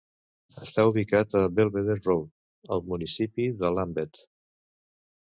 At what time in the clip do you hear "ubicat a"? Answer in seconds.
0.91-1.41